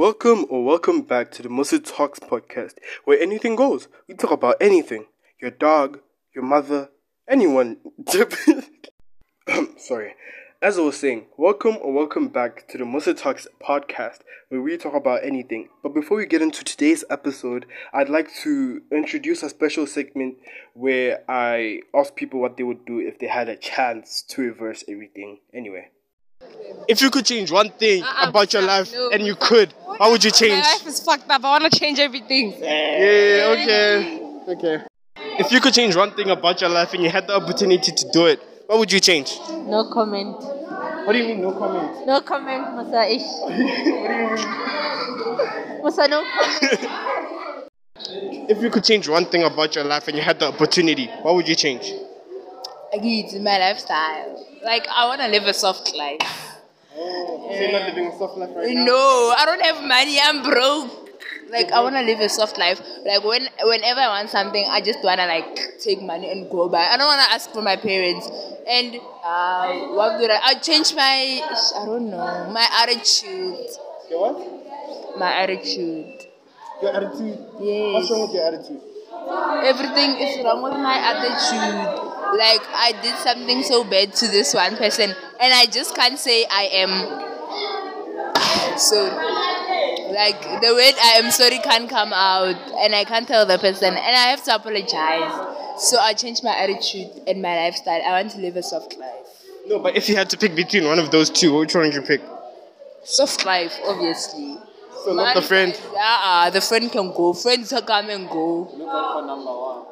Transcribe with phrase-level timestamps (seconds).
[0.00, 3.86] Welcome or welcome back to the Musa Talks podcast, where anything goes.
[4.08, 5.04] We talk about anything
[5.38, 6.00] your dog,
[6.34, 6.88] your mother,
[7.28, 7.76] anyone.
[9.76, 10.14] Sorry.
[10.62, 14.78] As I was saying, welcome or welcome back to the Musa Talks podcast, where we
[14.78, 15.68] talk about anything.
[15.82, 20.36] But before we get into today's episode, I'd like to introduce a special segment
[20.72, 24.82] where I ask people what they would do if they had a chance to reverse
[24.88, 25.40] everything.
[25.52, 25.90] Anyway.
[26.88, 29.10] If you could change one thing Uh-uh, about your life no.
[29.10, 30.62] and you could, what would you change?
[30.64, 31.44] My life is fucked up.
[31.44, 32.54] I want to change everything.
[32.58, 34.20] Yeah, okay.
[34.48, 34.82] Okay.
[35.38, 38.08] If you could change one thing about your life and you had the opportunity to
[38.12, 39.38] do it, what would you change?
[39.66, 40.36] No comment.
[41.04, 42.06] What do you mean, no comment?
[42.06, 43.22] No comment, Musa ish.
[45.82, 46.90] Musa, no comment.
[48.48, 51.34] If you could change one thing about your life and you had the opportunity, what
[51.36, 51.92] would you change?
[52.92, 54.46] I do it's my lifestyle.
[54.64, 56.20] Like, I want to live a soft life.
[56.94, 58.84] So you're not living a soft life right now?
[58.84, 60.18] No, I don't have money.
[60.20, 61.08] I'm broke.
[61.50, 62.80] Like, I want to live a soft life.
[63.04, 66.68] Like, when whenever I want something, I just want to, like, take money and go
[66.68, 66.86] buy.
[66.86, 68.30] I don't want to ask for my parents.
[68.68, 70.38] And uh, what would I...
[70.44, 71.42] I change my...
[71.42, 72.50] I don't know.
[72.52, 73.66] My attitude.
[74.10, 75.18] Your what?
[75.18, 76.26] My attitude.
[76.82, 77.38] Your attitude.
[77.60, 77.94] Yes.
[77.94, 78.82] What's wrong with your attitude?
[79.64, 82.09] everything is wrong with my attitude.
[82.36, 86.46] Like I did something so bad to this one person, and I just can't say
[86.50, 86.90] I am
[88.78, 89.04] so
[90.12, 93.88] Like the word I am sorry can't come out, and I can't tell the person,
[93.88, 95.32] and I have to apologize.
[95.78, 98.02] So I changed my attitude and my lifestyle.
[98.02, 99.26] I want to live a soft life.
[99.66, 101.94] No, but if you had to pick between one of those two, which one would
[101.94, 102.20] you pick?
[103.04, 104.58] Soft life, obviously.
[105.04, 105.80] So not the friend.
[105.94, 107.32] Yeah, the friend can go.
[107.32, 108.68] Friends can come and go.
[108.74, 109.86] Look out for number one.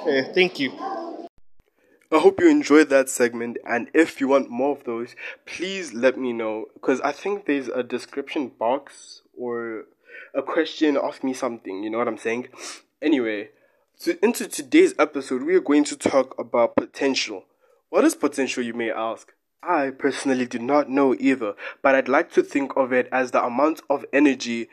[0.00, 0.72] Okay, thank you.
[2.12, 6.18] I hope you enjoyed that segment, and if you want more of those, please let
[6.18, 9.86] me know because I think there's a description box or
[10.34, 10.98] a question.
[11.02, 11.82] Ask me something.
[11.82, 12.48] You know what I'm saying?
[13.00, 13.48] Anyway,
[13.96, 17.46] so into today's episode, we are going to talk about potential.
[17.88, 19.32] What is potential, you may ask?
[19.62, 23.42] I personally do not know either, but I'd like to think of it as the
[23.42, 24.68] amount of energy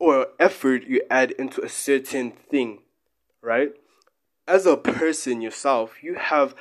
[0.00, 2.80] or effort you add into a certain thing,
[3.40, 3.72] right?
[4.50, 6.56] As a person yourself, you have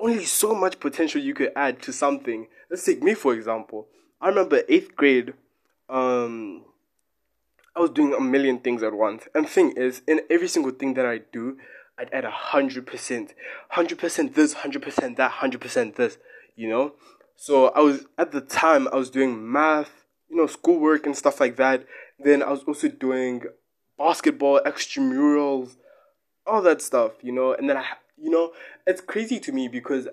[0.00, 2.48] only so much potential you could add to something.
[2.68, 3.86] Let's take me for example.
[4.20, 5.34] I remember eighth grade,
[5.88, 6.64] um,
[7.76, 9.28] I was doing a million things at once.
[9.36, 11.58] And thing is, in every single thing that I do,
[11.96, 13.34] I'd add a hundred percent,
[13.68, 16.18] hundred percent this, hundred percent that, hundred percent this.
[16.56, 16.94] You know,
[17.36, 21.38] so I was at the time I was doing math, you know, schoolwork and stuff
[21.38, 21.86] like that.
[22.18, 23.44] Then I was also doing
[23.96, 25.76] basketball, extramurals,
[26.46, 27.12] all that stuff.
[27.22, 27.84] You know, and then I,
[28.16, 28.52] you know,
[28.86, 30.08] it's crazy to me because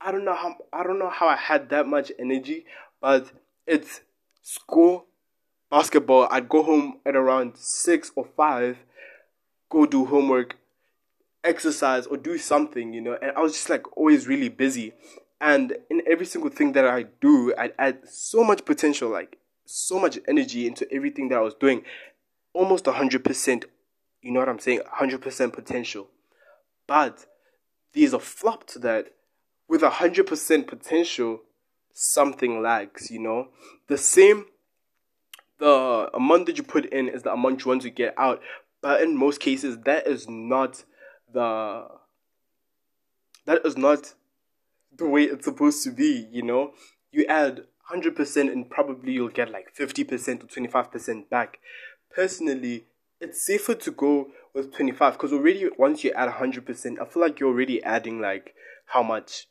[0.00, 2.64] I don't know how I don't know how I had that much energy,
[3.00, 3.32] but
[3.66, 4.00] it's
[4.42, 5.06] school,
[5.70, 6.28] basketball.
[6.30, 8.78] I'd go home at around six or five,
[9.68, 10.56] go do homework,
[11.44, 13.16] exercise or do something, you know.
[13.20, 14.92] And I was just like always really busy.
[15.40, 19.98] And in every single thing that I do, I add so much potential, like so
[19.98, 21.82] much energy into everything that I was doing.
[22.52, 23.66] Almost hundred percent,
[24.22, 24.80] you know what I'm saying?
[24.90, 26.08] Hundred percent potential.
[26.86, 27.26] But
[27.92, 29.06] there's a flop to that.
[29.68, 31.42] With hundred percent potential,
[31.92, 33.48] something lags, you know?
[33.88, 34.46] The same
[35.58, 38.40] the amount that you put in is the amount you want to get out.
[38.80, 40.84] But in most cases that is not
[41.32, 41.86] the
[43.46, 44.14] that is not
[44.96, 46.72] the way it's supposed to be, you know?
[47.12, 51.58] You add 100% and probably you'll get like 50% or 25% back.
[52.14, 52.84] Personally,
[53.20, 57.38] it's safer to go with 25 because already once you add 100%, I feel like
[57.38, 58.54] you're already adding like
[58.86, 59.46] how much?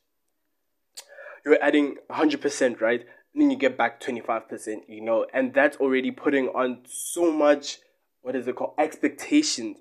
[1.46, 3.02] You're adding 100%, right?
[3.34, 5.26] And then you get back 25%, you know?
[5.34, 7.78] And that's already putting on so much,
[8.22, 8.74] what is it called?
[8.78, 9.78] Expectations.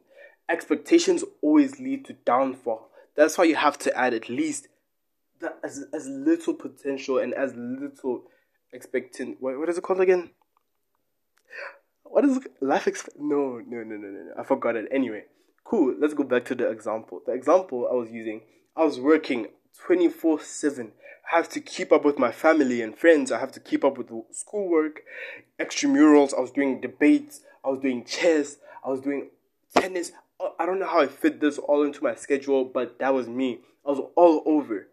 [0.48, 2.90] Expectations always lead to downfall.
[3.16, 4.68] That's why you have to add at least
[5.40, 8.24] the, as, as little potential and as little
[8.72, 9.36] expecting.
[9.40, 10.30] What, what is it called again?
[12.10, 12.86] What is life?
[12.86, 14.32] Exp- no, no, no, no, no, no.
[14.38, 14.88] I forgot it.
[14.90, 15.24] Anyway,
[15.64, 15.94] cool.
[15.98, 17.22] Let's go back to the example.
[17.26, 18.42] The example I was using,
[18.76, 19.48] I was working
[19.84, 20.92] 24 7.
[21.30, 23.30] I have to keep up with my family and friends.
[23.30, 25.02] I have to keep up with schoolwork,
[25.60, 26.36] extramurals.
[26.36, 27.40] I was doing debates.
[27.64, 28.56] I was doing chess.
[28.84, 29.28] I was doing
[29.74, 30.12] tennis.
[30.58, 33.60] I don't know how I fit this all into my schedule, but that was me.
[33.84, 34.88] I was all over.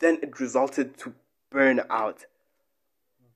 [0.00, 1.14] Then it resulted to
[1.52, 2.24] burnout.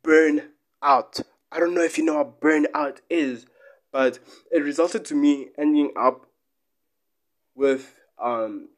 [0.03, 0.51] Burn
[0.83, 1.21] out.
[1.53, 3.47] I don't know if you know what burnout is,
[3.93, 4.19] but
[4.51, 6.27] it resulted to me ending up
[7.55, 8.69] with um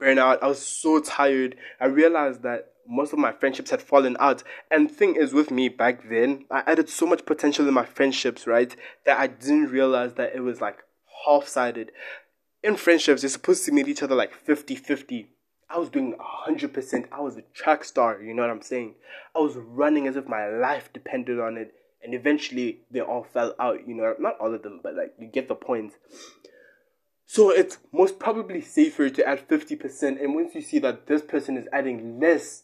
[0.00, 0.38] burnout.
[0.42, 1.56] I was so tired.
[1.80, 4.42] I realized that most of my friendships had fallen out.
[4.70, 8.46] And thing is, with me back then, I added so much potential in my friendships,
[8.46, 8.74] right,
[9.04, 10.78] that I didn't realize that it was like
[11.26, 11.92] half sided.
[12.62, 15.30] In friendships, you're supposed to meet each other like 50 50.
[15.68, 16.14] I was doing
[16.48, 17.06] 100%.
[17.10, 18.94] I was a track star, you know what I'm saying?
[19.34, 21.74] I was running as if my life depended on it.
[22.06, 25.26] And eventually, they all fell out, you know, not all of them, but like, you
[25.26, 25.94] get the point.
[27.26, 30.22] So it's most probably safer to add 50%.
[30.22, 32.62] And once you see that this person is adding less,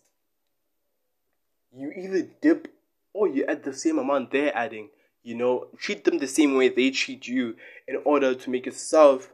[1.77, 2.73] you either dip
[3.13, 4.91] or you add the same amount they're adding.
[5.25, 7.57] You know, treat them the same way they treat you
[7.89, 9.33] in order to make yourself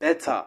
[0.00, 0.46] better.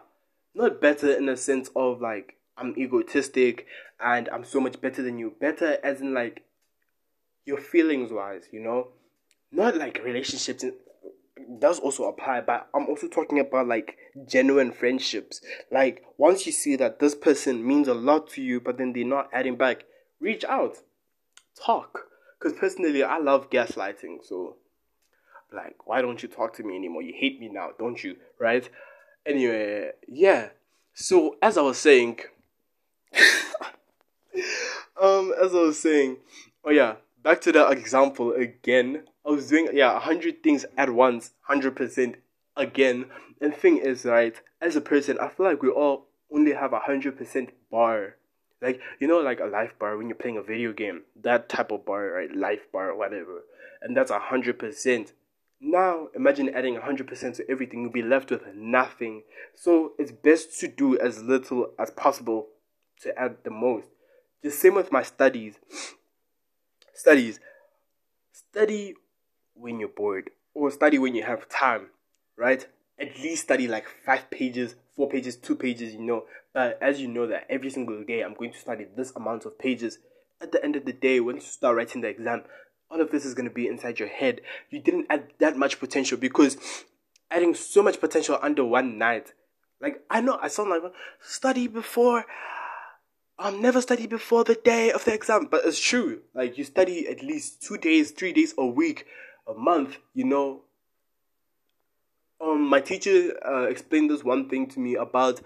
[0.54, 3.66] Not better in the sense of like, I'm egotistic
[3.98, 5.32] and I'm so much better than you.
[5.40, 6.42] Better as in like,
[7.48, 8.88] your feelings wise, you know?
[9.50, 10.64] Not like relationships
[11.58, 13.96] does also apply, but I'm also talking about like
[14.28, 15.40] genuine friendships.
[15.72, 19.04] Like once you see that this person means a lot to you, but then they're
[19.04, 19.84] not adding back,
[20.20, 20.76] reach out,
[21.58, 22.04] talk.
[22.38, 24.18] Because personally, I love gaslighting.
[24.22, 24.56] So,
[25.52, 27.02] like, why don't you talk to me anymore?
[27.02, 28.16] You hate me now, don't you?
[28.38, 28.68] Right?
[29.26, 30.50] Anyway, yeah.
[30.94, 32.20] So as I was saying,
[35.00, 36.18] um, as I was saying,
[36.64, 36.96] oh yeah,
[37.28, 39.02] back to the example again.
[39.26, 42.16] I was doing yeah a hundred things at once, hundred percent
[42.56, 43.04] again.
[43.38, 46.78] And thing is, right, as a person, I feel like we all only have a
[46.78, 48.16] hundred percent bar.
[48.62, 51.70] Like you know, like a life bar when you're playing a video game, that type
[51.70, 52.34] of bar, right?
[52.34, 53.44] Life bar, whatever,
[53.82, 55.12] and that's a hundred percent.
[55.60, 59.24] Now imagine adding a hundred percent to everything, you'll be left with nothing.
[59.54, 62.46] So it's best to do as little as possible
[63.02, 63.88] to add the most.
[64.42, 65.56] The same with my studies.
[66.98, 67.38] Studies.
[68.32, 68.96] Study
[69.54, 71.90] when you're bored or study when you have time,
[72.36, 72.66] right?
[72.98, 76.24] At least study like five pages, four pages, two pages, you know.
[76.52, 79.56] But as you know that every single day I'm going to study this amount of
[79.60, 80.00] pages.
[80.40, 82.42] At the end of the day, once you start writing the exam,
[82.90, 84.40] all of this is going to be inside your head.
[84.68, 86.56] You didn't add that much potential because
[87.30, 89.34] adding so much potential under one night.
[89.80, 90.82] Like I know I sound like
[91.20, 92.24] study before
[93.38, 96.20] um never study before the day of the exam, but it's true.
[96.34, 99.06] Like you study at least two days, three days a week
[99.46, 100.62] a month, you know.
[102.40, 105.40] Um, my teacher uh, explained this one thing to me about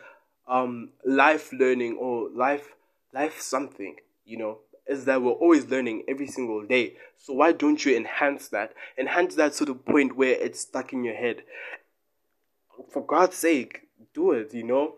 [0.49, 2.75] um life learning or life
[3.15, 6.97] life something, you know, is that we're always learning every single day.
[7.17, 8.73] So why don't you enhance that?
[8.99, 11.43] Enhance that to the point where it's stuck in your head.
[12.91, 13.83] For God's sake,
[14.15, 14.97] do it, you know?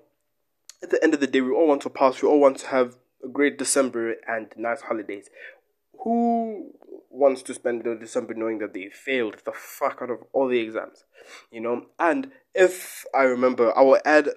[0.85, 2.67] At the end of the day, we all want to pass, we all want to
[2.67, 5.31] have a great December and nice holidays.
[6.01, 6.75] Who
[7.09, 10.59] wants to spend the December knowing that they failed the fuck out of all the
[10.59, 11.05] exams,
[11.51, 11.87] you know.
[11.99, 14.29] And if I remember, I will add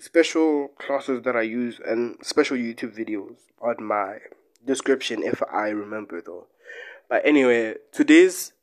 [0.00, 4.18] special classes that I use and special YouTube videos on my
[4.66, 6.48] description if I remember though.
[7.08, 8.54] But anyway, today's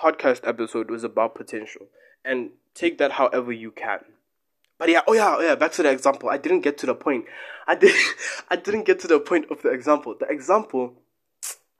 [0.00, 1.88] podcast episode was about potential
[2.24, 4.04] and take that however you can.
[4.78, 6.30] But yeah, oh yeah, oh yeah, back to the example.
[6.30, 7.24] I didn't get to the point.
[7.66, 7.94] I did
[8.50, 10.14] I didn't get to the point of the example.
[10.18, 10.94] The example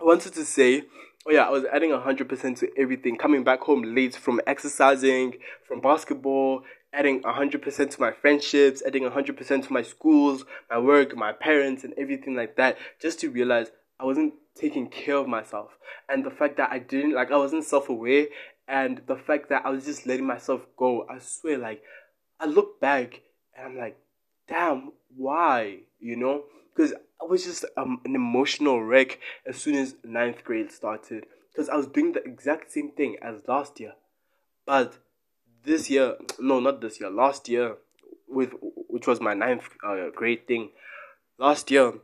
[0.00, 0.84] I wanted to say,
[1.26, 3.16] oh yeah, I was adding 100% to everything.
[3.16, 5.34] Coming back home late from exercising,
[5.66, 6.62] from basketball,
[6.92, 11.94] adding 100% to my friendships, adding 100% to my schools, my work, my parents, and
[11.98, 15.70] everything like that, just to realize I wasn't taking care of myself.
[16.08, 18.26] And the fact that I didn't, like, I wasn't self aware,
[18.68, 21.82] and the fact that I was just letting myself go, I swear, like,
[22.40, 23.22] I look back
[23.56, 23.98] and I'm like,
[24.48, 25.80] damn, why?
[26.00, 26.44] You know?
[26.74, 31.24] Because I was just um, an emotional wreck as soon as ninth grade started
[31.58, 33.94] because I was doing the exact same thing as last year,
[34.64, 34.98] but
[35.64, 37.76] this year, no, not this year, last year,
[38.28, 40.70] with which was my ninth uh, grade thing,
[41.36, 41.94] last year,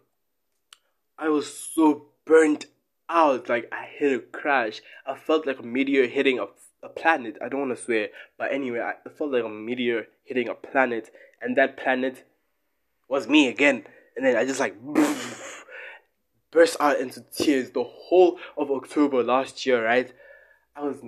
[1.17, 2.67] I was so burnt
[3.09, 4.83] out, like I hit a crash.
[5.07, 6.47] I felt like a meteor hitting a,
[6.85, 7.39] a planet.
[7.43, 11.11] I don't want to swear, but anyway, I felt like a meteor hitting a planet,
[11.41, 12.25] and that planet
[13.09, 13.85] was me again
[14.17, 14.77] and then I just like
[16.51, 20.13] burst out into tears the whole of October last year, right?
[20.77, 20.99] I was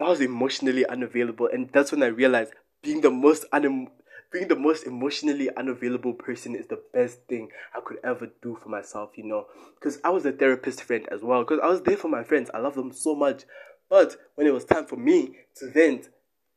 [0.00, 3.88] I was emotionally unavailable, and that's when I realized being the most un
[4.32, 8.70] being the most emotionally unavailable person is the best thing I could ever do for
[8.70, 9.46] myself, you know.
[9.74, 11.44] Because I was a therapist friend as well.
[11.44, 13.42] Because I was there for my friends, I love them so much.
[13.92, 16.08] But when it was time for me to vent,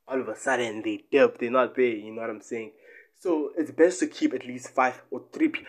[0.07, 1.83] all of a sudden they dip, they're not there.
[1.83, 2.71] You know what I'm saying?
[3.19, 5.67] So it's best to keep at least five or three people.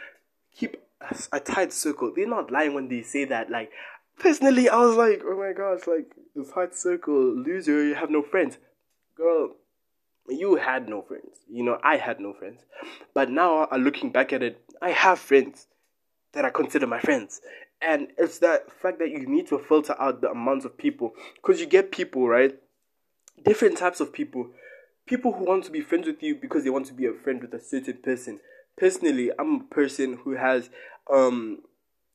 [0.55, 2.13] keep a, a tight circle.
[2.15, 3.51] They're not lying when they say that.
[3.51, 3.73] Like,
[4.17, 8.23] personally, I was like, oh my gosh, like, the tight circle, loser, you have no
[8.23, 8.59] friends.
[9.17, 9.57] Girl,
[10.29, 11.41] you had no friends.
[11.51, 12.63] You know, I had no friends.
[13.13, 15.67] But now, uh, looking back at it, I have friends.
[16.33, 17.41] that I consider my friends.
[17.81, 21.61] And it's that fact that you need to filter out the amounts of people because
[21.61, 22.57] you get people, right?
[23.45, 24.51] Different types of people.
[25.07, 27.41] People who want to be friends with you because they want to be a friend
[27.41, 28.41] with a certain person.
[28.77, 30.71] Personally, I'm a person who has,
[31.13, 31.61] um,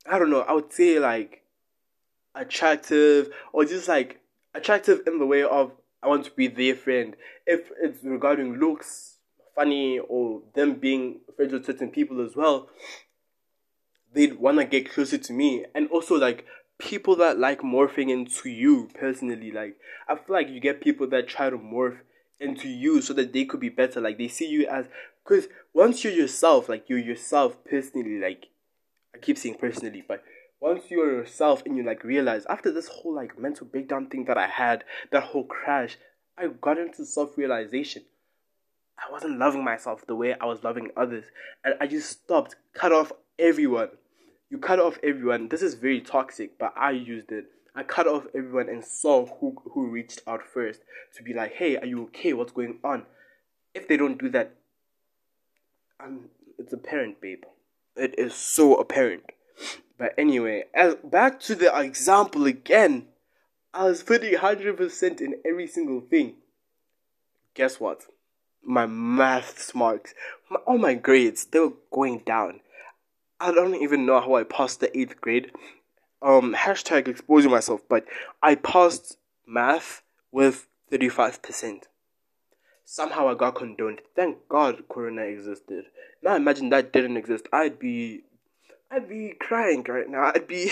[0.09, 1.43] I don't know, I would say like
[2.35, 4.19] attractive or just like
[4.53, 5.71] attractive in the way of
[6.03, 7.15] I want to be their friend.
[7.45, 9.17] If it's regarding looks,
[9.55, 12.69] funny, or them being friends with certain people as well,
[14.13, 15.65] they'd want to get closer to me.
[15.73, 16.45] And also, like,
[16.77, 19.51] people that like morphing into you personally.
[19.51, 19.77] Like,
[20.07, 21.99] I feel like you get people that try to morph
[22.39, 24.01] into you so that they could be better.
[24.01, 24.85] Like, they see you as.
[25.23, 28.47] Because once you're yourself, like, you're yourself personally, like,
[29.13, 30.23] I keep saying personally, but
[30.61, 34.37] once you're yourself and you like realize after this whole like mental breakdown thing that
[34.37, 35.97] I had, that whole crash,
[36.37, 38.03] I got into self realization.
[38.97, 41.25] I wasn't loving myself the way I was loving others,
[41.65, 43.11] and I just stopped, cut off
[43.41, 43.89] everyone.
[44.49, 45.49] You cut off everyone.
[45.49, 47.45] This is very toxic, but I used it.
[47.75, 50.81] I cut off everyone and saw who who reached out first
[51.15, 52.33] to be like, "Hey, are you okay?
[52.33, 53.05] What's going on?"
[53.73, 54.55] If they don't do that,
[55.99, 57.43] I'm, it's apparent, babe.
[57.95, 59.23] It is so apparent.
[59.97, 63.07] But anyway, as, back to the example again.
[63.73, 66.35] I was putting 100% in every single thing.
[67.53, 68.05] Guess what?
[68.63, 70.13] My maths marks,
[70.49, 72.59] my, all my grades, they were going down.
[73.41, 75.51] I don't even know how I passed the 8th grade.
[76.21, 78.05] Um, hashtag exposing myself, but
[78.43, 79.17] I passed
[79.47, 81.85] math with 35%.
[82.85, 84.01] Somehow I got condoned.
[84.15, 85.85] Thank God Corona existed.
[86.21, 87.47] Now imagine that didn't exist.
[87.51, 88.21] I'd be
[88.91, 90.31] I'd be crying right now.
[90.35, 90.71] I'd be.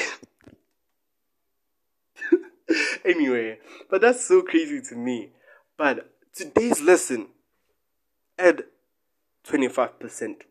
[3.05, 3.57] anyway,
[3.89, 5.29] but that's so crazy to me.
[5.77, 7.29] But today's lesson,
[8.37, 8.65] add
[9.47, 10.41] 25%.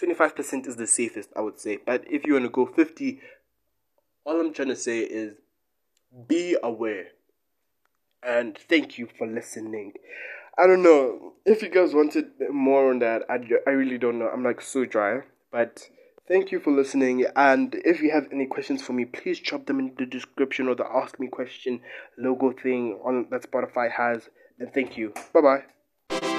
[0.00, 1.78] 25% is the safest, I would say.
[1.84, 3.20] But if you want to go 50,
[4.24, 5.34] all I'm trying to say is
[6.26, 7.08] be aware.
[8.22, 9.92] And thank you for listening.
[10.58, 13.22] I don't know if you guys wanted more on that.
[13.30, 14.28] I, I really don't know.
[14.28, 15.20] I'm like so dry.
[15.52, 15.88] But
[16.28, 17.24] Thank you for listening.
[17.36, 20.74] And if you have any questions for me, please drop them in the description or
[20.74, 21.80] the Ask Me Question
[22.18, 24.28] logo thing on that Spotify has.
[24.58, 25.14] And thank you.
[25.32, 25.64] Bye
[26.10, 26.37] bye.